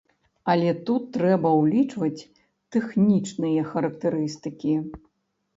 [0.53, 2.25] Але тут трэба ўлічваць
[2.77, 4.73] тэхнічныя характарыстыкі.